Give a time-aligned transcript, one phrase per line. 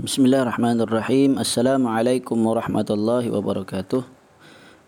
[0.00, 1.36] Bismillahirrahmanirrahim.
[1.36, 4.00] Assalamualaikum warahmatullahi wabarakatuh.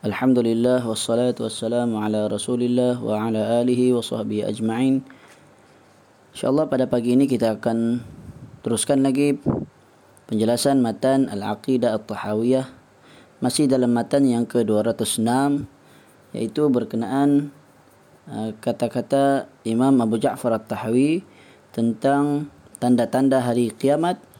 [0.08, 5.04] Alhamdulillah wassalatu wassalamu ala Rasulillah wa ala alihi wa sahbihi ajma'in.
[6.32, 8.00] Insyaallah pada pagi ini kita akan
[8.64, 9.36] teruskan lagi
[10.32, 12.72] penjelasan matan Al-Aqidah At-Tahawiyah
[13.44, 15.28] masih dalam matan yang ke-206
[16.32, 17.52] yaitu berkenaan
[18.32, 21.20] uh, kata-kata Imam Abu Ja'far At-Tahawi
[21.68, 22.48] tentang
[22.80, 24.31] tanda-tanda hari kiamat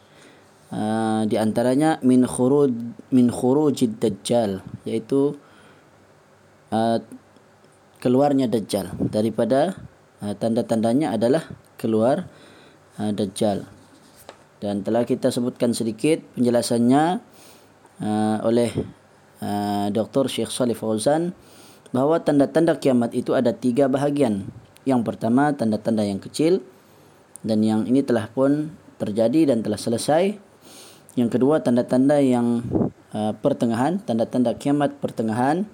[0.73, 2.73] uh, di antaranya min khuruj
[3.13, 5.37] min khurujid dajjal yaitu
[6.73, 6.99] uh,
[8.01, 9.77] keluarnya dajjal daripada
[10.25, 11.45] uh, tanda-tandanya adalah
[11.77, 12.27] keluar
[12.99, 13.69] uh, dajjal
[14.63, 17.19] dan telah kita sebutkan sedikit penjelasannya
[17.99, 18.71] uh, oleh
[19.43, 20.31] uh, Dr.
[20.31, 21.35] Syekh Salih Fauzan
[21.91, 24.47] bahawa tanda-tanda kiamat itu ada tiga bahagian.
[24.87, 26.63] Yang pertama tanda-tanda yang kecil
[27.43, 28.71] dan yang ini telah pun
[29.03, 30.52] terjadi dan telah selesai
[31.19, 32.65] yang kedua tanda-tanda yang
[33.13, 35.69] uh, pertengahan, tanda-tanda kiamat pertengahan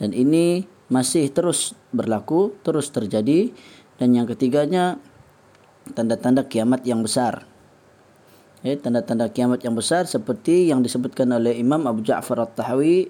[0.00, 3.52] dan ini masih terus berlaku, terus terjadi
[4.00, 4.96] dan yang ketiganya
[5.92, 7.44] tanda-tanda kiamat yang besar.
[8.66, 13.06] Eh, tanda-tanda kiamat yang besar seperti yang disebutkan oleh Imam Abu Ja'far At-Tahawi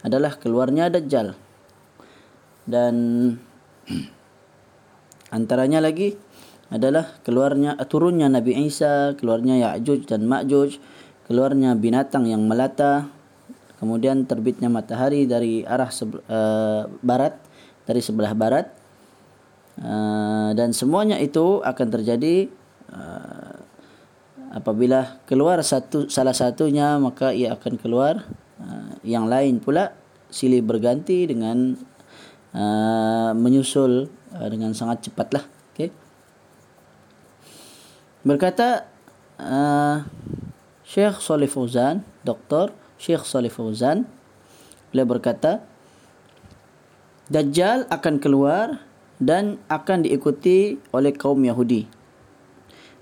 [0.00, 1.36] adalah keluarnya Dajjal.
[2.64, 2.94] Dan
[5.36, 6.16] antaranya lagi
[6.72, 10.80] adalah keluarnya turunnya Nabi Isa, keluarnya Ya'juj dan Ma'juj,
[11.26, 13.10] keluarnya binatang yang melata,
[13.82, 17.34] kemudian terbitnya matahari dari arah uh, barat,
[17.82, 18.70] dari sebelah barat,
[19.82, 22.46] uh, dan semuanya itu akan terjadi
[22.94, 23.58] uh,
[24.54, 28.22] apabila keluar satu salah satunya maka ia akan keluar
[28.62, 29.92] uh, yang lain pula
[30.30, 31.74] silih berganti dengan
[32.54, 35.42] uh, menyusul uh, dengan sangat cepatlah.
[35.74, 35.90] Okay.
[38.22, 38.94] Berkata.
[39.36, 40.15] Uh,
[40.86, 42.70] Syekh Salih Fauzan, Dr.
[42.94, 44.06] Syekh Salih Fauzan,
[44.94, 45.66] beliau berkata,
[47.26, 48.86] Dajjal akan keluar
[49.18, 51.90] dan akan diikuti oleh kaum Yahudi.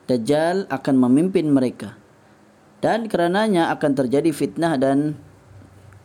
[0.08, 2.00] Dajjal akan memimpin mereka.
[2.80, 5.12] Dan kerananya akan terjadi fitnah dan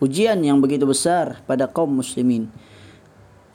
[0.03, 2.51] ujian yang begitu besar pada kaum muslimin.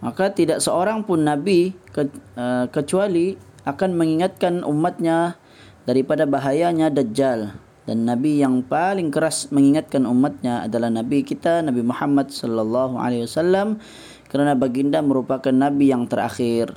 [0.00, 3.36] Maka tidak seorang pun Nabi eh, kecuali
[3.68, 5.36] akan mengingatkan umatnya
[5.84, 12.32] daripada bahayanya Dajjal dan nabi yang paling keras mengingatkan umatnya adalah nabi kita Nabi Muhammad
[12.32, 13.76] sallallahu alaihi wasallam
[14.32, 16.72] kerana baginda merupakan nabi yang terakhir.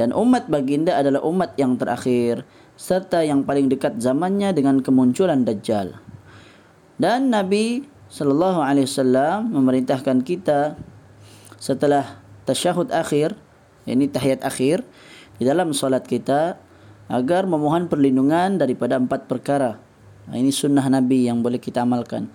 [0.00, 2.48] Dan umat baginda adalah umat yang terakhir
[2.80, 6.00] serta yang paling dekat zamannya dengan kemunculan dajjal.
[6.96, 10.80] Dan nabi sallallahu alaihi wasallam memerintahkan kita
[11.60, 13.36] setelah tasyahud akhir
[13.84, 14.80] ini tahiyat akhir
[15.36, 16.56] di dalam solat kita
[17.12, 19.87] agar memohon perlindungan daripada empat perkara
[20.36, 22.28] ini sunnah Nabi yang boleh kita amalkan.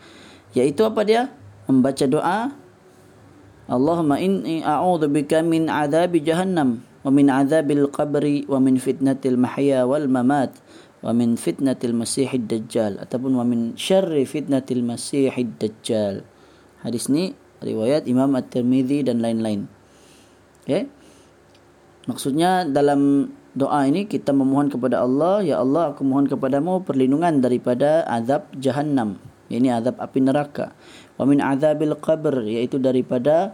[0.57, 1.29] Yaitu apa dia?
[1.69, 2.53] Membaca doa.
[3.69, 9.87] Allahumma inni a'udhu bika min azabi jahannam wa min azabil qabri wa min fitnatil mahya
[9.87, 10.55] wal mamat
[11.03, 16.23] wa min fitnatil masihid dajjal ataupun wa min syarri fitnatil masihid dajjal.
[16.83, 19.67] Hadis ni riwayat Imam At-Tirmizi dan lain-lain.
[20.63, 20.87] Okay?
[22.07, 28.05] Maksudnya dalam doa ini kita memohon kepada Allah, ya Allah aku mohon kepadamu perlindungan daripada
[28.09, 29.21] azab jahannam,
[29.53, 30.73] ini azab api neraka.
[31.17, 33.53] Wa min azabil qabr yaitu daripada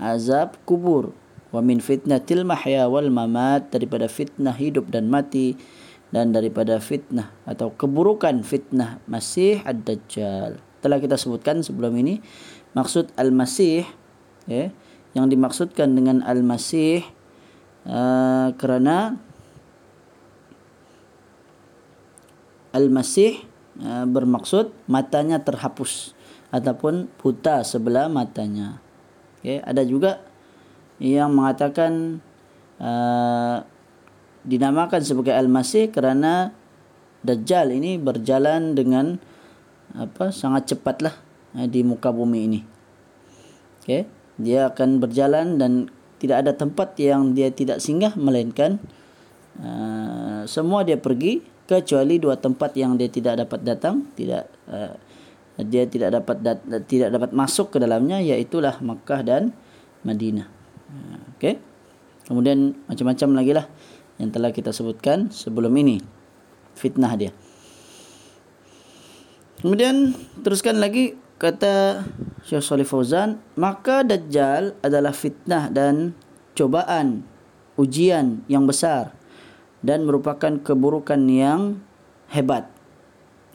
[0.00, 1.12] azab kubur.
[1.54, 5.54] Wa min fitnatil mahya wal mamat daripada fitnah hidup dan mati
[6.10, 10.58] dan daripada fitnah atau keburukan fitnah Masih ad-Dajjal.
[10.82, 12.18] Telah kita sebutkan sebelum ini
[12.74, 13.86] maksud al-Masih
[14.50, 14.74] ya,
[15.14, 17.06] yang dimaksudkan dengan al-Masih
[17.86, 19.18] uh, kerana
[22.74, 23.38] Al-Masih
[23.78, 26.12] uh, bermaksud matanya terhapus
[26.50, 28.82] ataupun buta sebelah matanya.
[29.38, 29.62] Okay.
[29.62, 30.22] Ada juga
[30.98, 32.18] yang mengatakan
[32.82, 33.62] uh,
[34.42, 36.50] dinamakan sebagai Al-Masih kerana
[37.24, 39.16] Dajjal ini berjalan dengan
[39.96, 41.16] apa sangat cepatlah
[41.56, 42.60] uh, di muka bumi ini.
[43.80, 44.04] Okay.
[44.34, 45.88] Dia akan berjalan dan
[46.18, 48.82] tidak ada tempat yang dia tidak singgah melainkan
[49.60, 54.92] uh, semua dia pergi kecuali dua tempat yang dia tidak dapat datang tidak uh,
[55.62, 56.58] dia tidak dapat dat,
[56.90, 59.54] tidak dapat masuk ke dalamnya iaitu Makkah dan
[60.02, 60.50] Madinah.
[60.90, 61.62] Uh, Okey.
[62.26, 63.66] Kemudian macam-macam lagi lah
[64.18, 66.02] yang telah kita sebutkan sebelum ini
[66.74, 67.30] fitnah dia.
[69.62, 70.12] Kemudian
[70.42, 72.04] teruskan lagi kata
[72.44, 76.12] Syekh Salih Fauzan, maka Dajjal adalah fitnah dan
[76.52, 77.24] cobaan,
[77.78, 79.16] ujian yang besar
[79.84, 81.84] dan merupakan keburukan yang
[82.32, 82.72] hebat.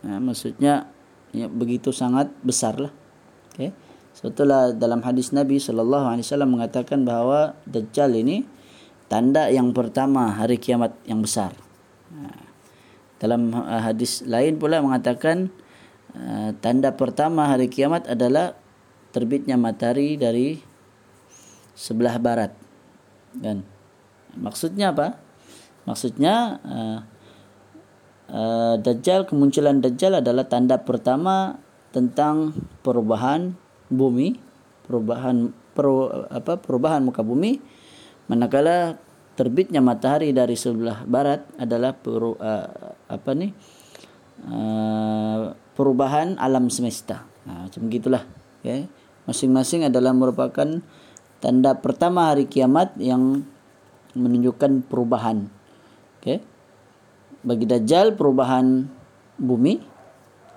[0.05, 0.85] Ha, maksudnya
[1.33, 2.93] ya, begitu sangat besar lah.
[3.57, 3.73] Okay.
[4.13, 8.45] Sebetulnya dalam hadis Nabi sallallahu alaihi wasallam mengatakan bahawa dajjal ini
[9.09, 11.57] tanda yang pertama hari kiamat yang besar.
[12.13, 12.45] Ha.
[13.17, 15.49] Dalam uh, hadis lain pula mengatakan
[16.59, 18.57] tanda pertama hari kiamat adalah
[19.13, 20.57] terbitnya matahari dari
[21.77, 22.51] sebelah barat.
[23.29, 23.61] Dan
[24.33, 25.28] maksudnya apa?
[25.89, 27.00] Maksudnya uh,
[28.30, 31.57] uh, Dajjal kemunculan Dajjal adalah tanda pertama
[31.89, 32.53] tentang
[32.86, 33.57] perubahan
[33.89, 34.38] bumi,
[34.86, 35.89] perubahan per,
[36.30, 37.57] apa perubahan muka bumi
[38.30, 39.01] manakala
[39.33, 43.50] terbitnya matahari dari sebelah barat adalah peru, uh, apa ni
[44.45, 47.25] uh, perubahan alam semesta.
[47.50, 48.24] Nah, macam gitulah.
[48.62, 48.86] Okay.
[49.25, 50.83] Masing-masing adalah merupakan
[51.41, 53.47] tanda pertama hari kiamat yang
[54.13, 55.50] menunjukkan perubahan.
[56.19, 56.60] Okay
[57.44, 58.88] bagi dajjal perubahan
[59.39, 59.80] bumi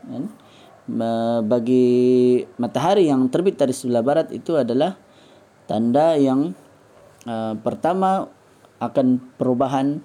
[0.02, 0.24] kan?
[1.46, 4.98] bagi matahari yang terbit dari sebelah barat itu adalah
[5.70, 6.50] tanda yang
[7.22, 8.26] uh, pertama
[8.82, 10.02] akan perubahan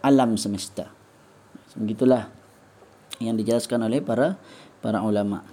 [0.00, 0.88] alam semesta.
[1.76, 2.32] Begitulah
[3.20, 4.40] yang dijelaskan oleh para
[4.80, 5.44] para ulama.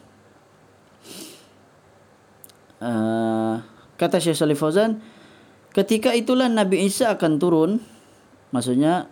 [2.80, 3.60] Uh,
[4.00, 5.04] kata Syekh Salih Fauzan
[5.76, 7.72] ketika itulah Nabi Isa akan turun
[8.56, 9.12] maksudnya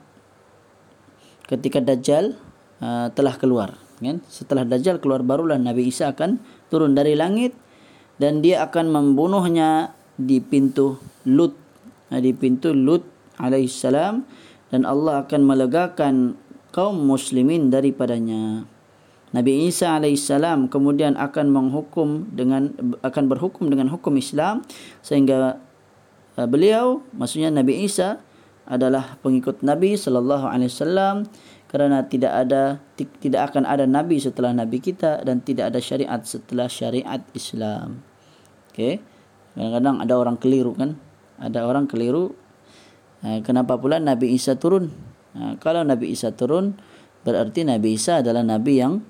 [1.45, 2.37] ketika Dajjal
[2.81, 3.77] uh, telah keluar.
[4.01, 4.21] Kan?
[4.27, 7.55] Setelah Dajjal keluar barulah Nabi Isa akan turun dari langit
[8.19, 11.53] dan dia akan membunuhnya di pintu Lut.
[12.09, 13.05] Uh, di pintu Lut
[13.37, 14.25] alaihissalam
[14.73, 16.15] dan Allah akan melegakan
[16.73, 18.67] kaum muslimin daripadanya.
[19.35, 22.71] Nabi Isa alaihissalam kemudian akan menghukum dengan
[23.03, 24.63] akan berhukum dengan hukum Islam
[25.03, 25.59] sehingga
[26.39, 28.23] uh, beliau maksudnya Nabi Isa
[28.65, 31.29] adalah pengikut Nabi sallallahu alaihi wasallam
[31.69, 36.71] kerana tidak ada tidak akan ada nabi setelah nabi kita dan tidak ada syariat setelah
[36.71, 37.99] syariat Islam.
[38.71, 39.03] Okey.
[39.55, 40.99] Kadang-kadang ada orang keliru kan?
[41.39, 42.35] Ada orang keliru
[43.23, 44.91] ha, kenapa pula Nabi Isa turun?
[45.35, 46.75] Ha, kalau Nabi Isa turun
[47.23, 49.03] berarti Nabi Isa adalah nabi yang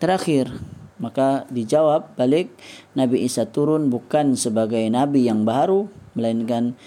[0.00, 0.48] terakhir.
[0.94, 2.54] Maka dijawab balik
[2.96, 6.78] Nabi Isa turun bukan sebagai nabi yang baru melainkan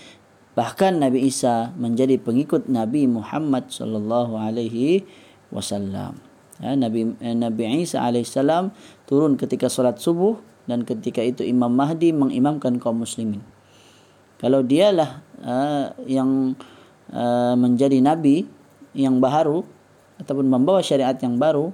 [0.57, 5.06] Bahkan Nabi Isa menjadi pengikut Nabi Muhammad sallallahu alaihi
[5.54, 6.18] wasallam.
[6.57, 8.74] Ya, Nabi eh, Nabi Isa alaihissalam
[9.06, 13.45] turun ketika solat subuh dan ketika itu Imam Mahdi mengimamkan kaum muslimin.
[14.42, 16.54] Kalau dialah uh, yang
[17.10, 18.45] uh, menjadi nabi
[18.94, 19.65] yang baru
[20.21, 21.74] ataupun membawa syariat yang baru,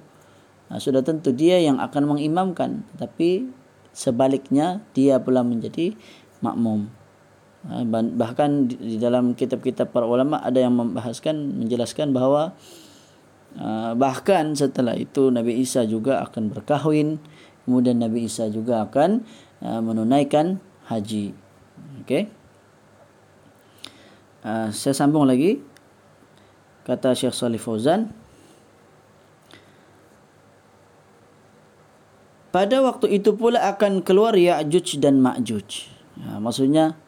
[0.72, 3.52] uh, sudah tentu dia yang akan mengimamkan, tapi
[3.92, 5.92] sebaliknya dia pula menjadi
[6.40, 7.03] makmum.
[7.64, 12.52] Ha, bahkan di dalam kitab-kitab para ulama ada yang membahaskan menjelaskan bahawa
[13.56, 17.24] ha, bahkan setelah itu Nabi Isa juga akan berkahwin
[17.64, 19.24] kemudian Nabi Isa juga akan
[19.64, 20.60] ha, menunaikan
[20.92, 21.32] haji.
[22.04, 22.28] Okey.
[24.76, 25.64] Saya sambung lagi.
[26.84, 28.12] Kata Syekh Salih Fauzan
[32.52, 35.88] pada waktu itu pula akan keluar Ya'juj dan Ma'juj.
[36.44, 37.00] Maksudnya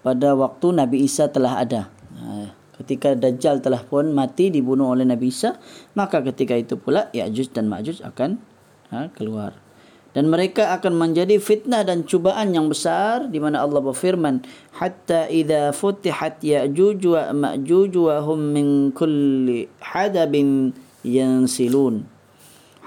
[0.00, 1.92] pada waktu Nabi Isa telah ada.
[2.16, 5.60] Ha, ketika Dajjal telah pun mati dibunuh oleh Nabi Isa,
[5.92, 8.40] maka ketika itu pula Ya'juj dan Ma'juj akan
[8.92, 9.56] ha, keluar.
[10.10, 14.42] Dan mereka akan menjadi fitnah dan cubaan yang besar di mana Allah berfirman,
[14.74, 20.74] "Hatta idza futihat Ya'juj wa Ma'juj wa hum min kulli hadabin
[21.06, 22.10] yansilun."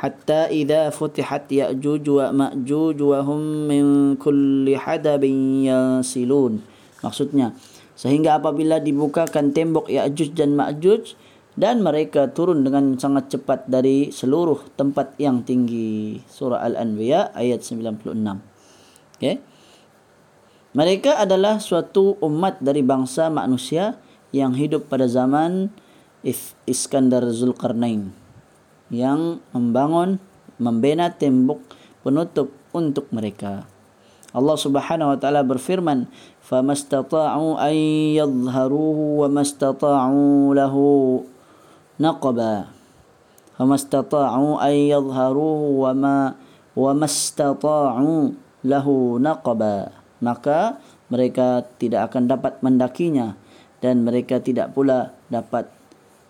[0.03, 3.85] Hatta idza futihat Ya'juj wa Ma'juj wa hum min
[4.19, 6.72] kulli hadabin yansilun.
[7.03, 7.51] Maksudnya,
[7.93, 11.13] sehingga apabila dibukakan tembok Ya'juj dan Ma'juj
[11.53, 16.17] dan mereka turun dengan sangat cepat dari seluruh tempat yang tinggi.
[16.25, 18.09] Surah Al-Anbiya ayat 96.
[19.19, 19.37] Okay.
[20.73, 24.01] Mereka adalah suatu umat dari bangsa manusia
[24.33, 25.69] yang hidup pada zaman
[26.65, 28.09] Iskandar Zulkarnain
[28.89, 30.17] yang membangun
[30.57, 31.61] membina tembok
[32.01, 33.69] penutup untuk mereka.
[34.33, 36.09] Allah Subhanahu wa taala berfirman,
[36.48, 37.76] فما استطاعوا أن
[38.16, 40.74] يظهروه وما استطاعوا له
[42.00, 42.54] نقبا
[43.60, 46.16] فما استطاعوا أن يظهروه وما
[46.72, 48.22] وما استطاعوا
[48.64, 48.86] له
[49.20, 49.76] نقبا
[50.18, 53.38] maka mereka tidak akan dapat mendakinya
[53.78, 55.70] dan mereka tidak pula dapat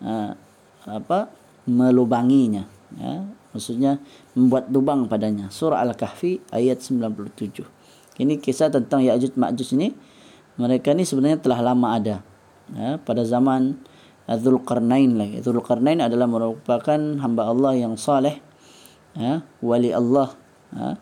[0.04, 0.36] uh,
[0.84, 1.32] apa
[1.64, 2.68] melubanginya
[3.00, 3.96] ya maksudnya
[4.36, 7.64] membuat lubang padanya surah al-kahfi ayat 97
[8.21, 9.89] ini kisah tentang Ya'juj Ma'juj ini.
[10.53, 12.21] Mereka ni sebenarnya telah lama ada.
[12.73, 13.81] Ya, pada zaman
[14.29, 15.43] Dzulqarnain lagi.
[15.43, 18.39] Dzulqarnain adalah merupakan hamba Allah yang saleh,
[19.19, 20.31] ya, wali Allah,
[20.71, 20.95] ya,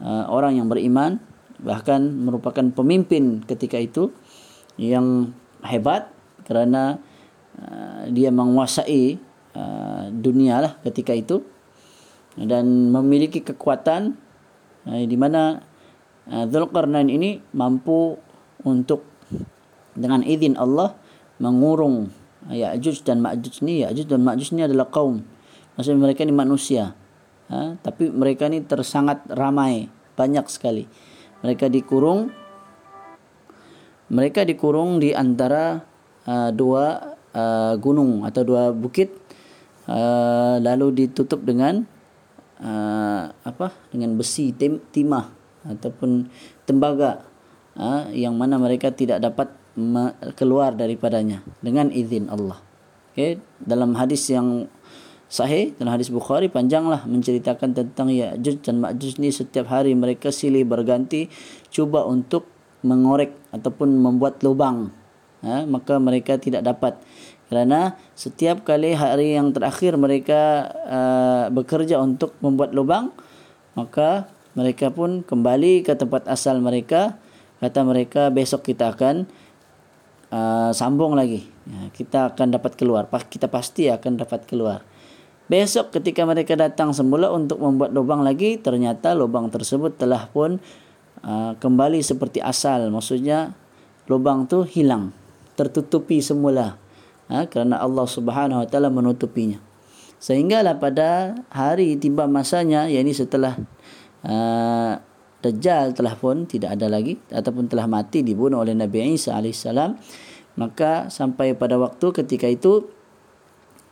[0.00, 1.20] uh, orang yang beriman,
[1.60, 4.16] bahkan merupakan pemimpin ketika itu
[4.80, 6.08] yang hebat
[6.48, 6.98] kerana
[7.60, 9.20] uh, dia menguasai
[9.52, 11.44] uh, dunia lah ketika itu
[12.34, 14.18] dan memiliki kekuatan
[14.84, 15.64] di mana
[16.24, 18.16] Dzulqarnain ini mampu
[18.64, 19.04] untuk
[19.92, 20.96] dengan izin Allah
[21.36, 22.08] mengurung
[22.48, 23.84] Ya'juj dan Ma'juj ni.
[23.84, 25.24] Ya'juj dan Ma'juj ni adalah kaum.
[25.76, 26.96] Maksudnya mereka ni manusia.
[27.44, 27.76] Ha?
[27.76, 30.88] tapi mereka ni tersangat ramai banyak sekali.
[31.44, 32.32] Mereka dikurung
[34.08, 35.84] mereka dikurung di antara
[36.24, 39.12] uh, dua uh, gunung atau dua bukit
[39.92, 41.84] uh, lalu ditutup dengan
[42.64, 43.76] uh, apa?
[43.92, 46.28] Dengan besi tim, timah ataupun
[46.68, 47.24] tembaga
[47.76, 49.50] uh, yang mana mereka tidak dapat
[50.38, 52.62] keluar daripadanya dengan izin Allah.
[53.10, 53.42] Okay.
[53.58, 54.70] Dalam hadis yang
[55.26, 60.62] sahih dalam hadis Bukhari panjanglah menceritakan tentang Ya'juj dan Ma'juj ni setiap hari mereka silih
[60.62, 61.26] berganti
[61.74, 62.46] cuba untuk
[62.86, 64.94] mengorek ataupun membuat lubang.
[65.44, 66.96] Ha, maka mereka tidak dapat
[67.52, 73.12] kerana setiap kali hari yang terakhir mereka uh, bekerja untuk membuat lubang
[73.76, 77.18] maka mereka pun kembali ke tempat asal mereka
[77.58, 79.26] kata mereka besok kita akan
[80.30, 81.46] uh, sambung lagi.
[81.64, 83.08] Ya, kita akan dapat keluar.
[83.08, 84.84] Kita pasti akan dapat keluar.
[85.44, 90.56] Besok ketika mereka datang semula untuk membuat lubang lagi, ternyata lubang tersebut telah pun
[91.24, 92.88] uh, kembali seperti asal.
[92.88, 93.52] Maksudnya
[94.08, 95.12] lubang tu hilang,
[95.56, 96.80] tertutupi semula.
[97.32, 99.56] Ha, kerana Allah Subhanahu Wa Taala menutupinya.
[100.20, 103.56] Sehinggalah pada hari tiba masanya, yakni setelah
[104.24, 104.92] uh,
[105.44, 110.00] Dajjal telah pun tidak ada lagi ataupun telah mati dibunuh oleh Nabi Isa alaihissalam
[110.56, 112.88] maka sampai pada waktu ketika itu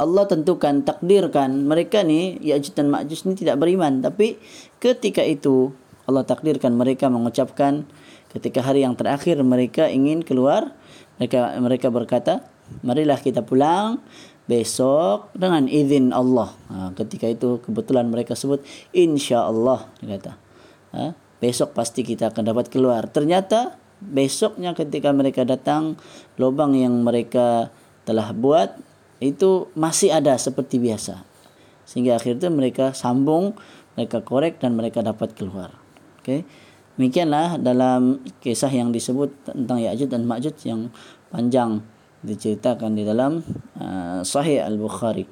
[0.00, 4.02] Allah tentukan takdirkan mereka ni Ya'juj dan Ma'juj ni tidak beriman.
[4.02, 4.34] Tapi
[4.82, 5.70] ketika itu
[6.10, 7.86] Allah takdirkan mereka mengucapkan
[8.34, 10.74] ketika hari yang terakhir mereka ingin keluar
[11.20, 12.42] mereka mereka berkata
[12.82, 14.00] marilah kita pulang
[14.52, 18.60] besok dengan izin Allah ha, ketika itu kebetulan mereka sebut
[18.92, 20.32] insya-Allah dia kata
[20.92, 23.10] ha, besok pasti kita akan dapat keluar.
[23.10, 25.98] Ternyata besoknya ketika mereka datang,
[26.38, 27.74] lubang yang mereka
[28.06, 28.78] telah buat
[29.18, 31.26] itu masih ada seperti biasa.
[31.82, 33.58] Sehingga akhirnya mereka sambung,
[33.98, 35.74] mereka korek dan mereka dapat keluar.
[36.22, 36.46] Okay.
[36.94, 40.94] Demikianlah dalam kisah yang disebut tentang Ya'juj dan Ma'juj yang
[41.34, 41.82] panjang
[42.22, 43.42] diceritakan di dalam
[43.78, 45.26] uh, Sahih Al-Bukhari.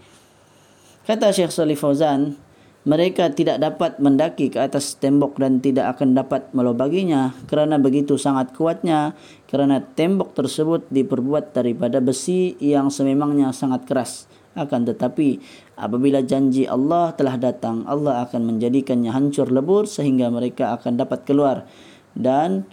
[1.07, 2.37] Kata Syekh Salih Fauzan,
[2.81, 8.57] mereka tidak dapat mendaki ke atas tembok dan tidak akan dapat melobaginya kerana begitu sangat
[8.57, 9.13] kuatnya
[9.45, 14.25] kerana tembok tersebut diperbuat daripada besi yang sememangnya sangat keras
[14.57, 15.39] akan tetapi
[15.77, 21.69] apabila janji Allah telah datang Allah akan menjadikannya hancur lebur sehingga mereka akan dapat keluar
[22.17, 22.65] dan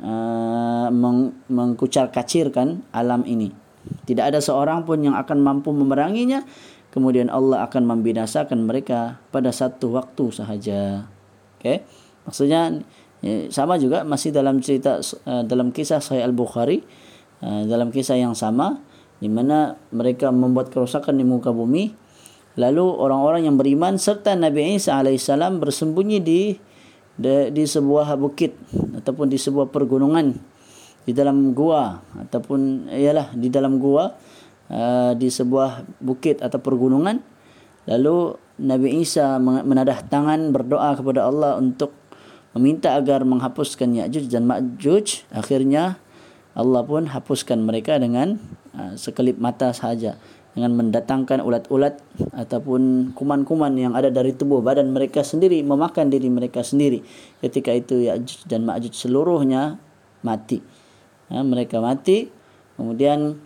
[0.00, 3.59] uh, meng- mengkucar kacirkan alam ini
[4.04, 6.44] tidak ada seorang pun yang akan mampu memeranginya
[6.90, 11.06] kemudian Allah akan membinasakan mereka pada satu waktu sahaja.
[11.58, 11.86] Okey.
[12.26, 12.82] Maksudnya
[13.24, 16.82] ya, sama juga masih dalam cerita uh, dalam kisah Sahih Al-Bukhari
[17.40, 18.82] uh, dalam kisah yang sama
[19.20, 21.92] di mana mereka membuat kerosakan di muka bumi
[22.58, 26.56] lalu orang-orang yang beriman serta Nabi Isa alaihissalam bersembunyi di,
[27.14, 28.56] di di sebuah bukit
[28.96, 30.49] ataupun di sebuah pergunungan
[31.04, 34.16] di dalam gua ataupun ialah di dalam gua
[34.70, 37.18] Uh, di sebuah bukit atau pergunungan.
[37.90, 41.90] Lalu Nabi Isa menadah tangan berdoa kepada Allah untuk
[42.54, 45.26] meminta agar menghapuskan Ya'juj dan Ma'juj.
[45.34, 45.98] Akhirnya
[46.54, 48.38] Allah pun hapuskan mereka dengan
[48.78, 50.14] uh, sekelip mata sahaja.
[50.54, 51.98] Dengan mendatangkan ulat-ulat
[52.30, 57.02] ataupun kuman-kuman yang ada dari tubuh badan mereka sendiri memakan diri mereka sendiri.
[57.42, 59.82] Ketika itu Ya'juj dan Ma'juj seluruhnya
[60.22, 60.62] mati
[61.30, 62.28] ha, mereka mati
[62.74, 63.38] kemudian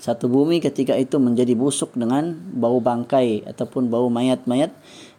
[0.00, 4.72] satu bumi ketika itu menjadi busuk dengan bau bangkai ataupun bau mayat-mayat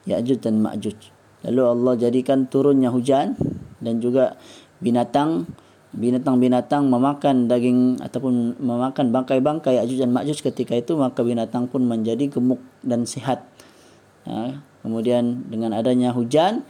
[0.10, 0.98] Ya'juj dan Ma'juj.
[1.46, 3.38] Lalu Allah jadikan turunnya hujan
[3.78, 4.42] dan juga
[4.82, 5.46] binatang
[5.94, 12.26] binatang-binatang memakan daging ataupun memakan bangkai-bangkai Ya'juj dan Ma'juj ketika itu maka binatang pun menjadi
[12.34, 13.46] gemuk dan sehat.
[14.26, 16.66] Ha, kemudian dengan adanya hujan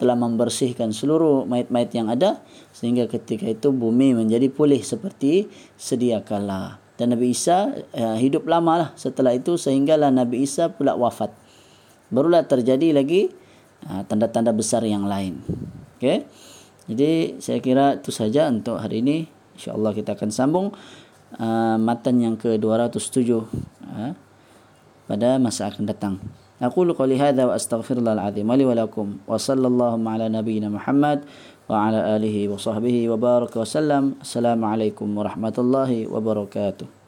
[0.00, 2.40] telah membersihkan seluruh mayat-mayat yang ada
[2.72, 8.72] sehingga ketika itu bumi menjadi pulih seperti sedia kala dan Nabi Isa uh, hidup lama
[8.76, 11.32] lah setelah itu sehinggalah Nabi Isa pula wafat.
[12.12, 13.32] Barulah terjadi lagi
[13.88, 15.40] uh, tanda-tanda besar yang lain.
[15.96, 16.28] Okay.
[16.92, 19.24] Jadi saya kira itu saja untuk hari ini.
[19.56, 20.66] InsyaAllah kita akan sambung
[21.40, 24.12] uh, matan yang ke-207 uh,
[25.08, 26.20] pada masa akan datang.
[26.62, 31.24] أقول قولي هذا وأستغفر الله العظيم لي ولكم وصلى اللهم على نبينا محمد
[31.68, 34.14] وعلى آله وصحبه وبارك وسلم.
[34.20, 36.99] السلام عليكم ورحمة الله وبركاته.